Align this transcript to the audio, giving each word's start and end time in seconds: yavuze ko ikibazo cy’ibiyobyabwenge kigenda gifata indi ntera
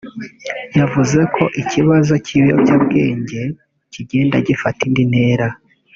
yavuze 0.79 1.19
ko 1.35 1.43
ikibazo 1.61 2.13
cy’ibiyobyabwenge 2.25 3.41
kigenda 3.93 4.35
gifata 4.47 4.79
indi 4.87 5.03
ntera 5.11 5.47